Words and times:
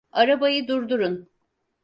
Arabayı 0.11 0.67
durdurun! 0.67 1.29